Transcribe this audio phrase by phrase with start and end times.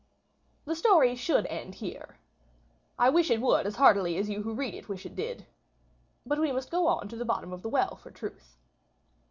[0.65, 2.17] The story should end here.
[2.97, 5.45] I wish it would as heartily as you who read it wish it did.
[6.25, 8.57] But we must go to the bottom of the well for truth.